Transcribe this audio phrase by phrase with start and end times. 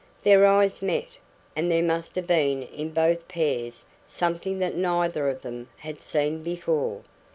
[0.23, 1.09] Their eyes met,
[1.55, 6.41] and there must have been in both pairs something that neither of them had seen
[6.41, 7.03] before.